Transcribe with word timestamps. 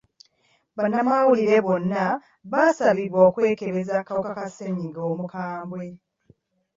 Bannamawulire 0.77 1.57
bonna 1.65 2.03
baasabibwa 2.51 3.19
okwekebeza 3.29 3.93
akawuka 4.01 4.31
ka 4.37 4.45
ssenyiga 4.49 5.01
omukambwe. 5.11 5.85